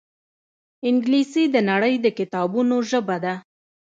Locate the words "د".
1.53-1.55, 2.01-2.07